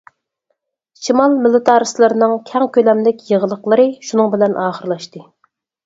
[1.07, 5.29] شىمال مىلىتارىستلىرىنىڭ كەڭ كۆلەملىك يېغىلىقلىرى شۇنىڭ بىلەن ئاخىرلاشتى.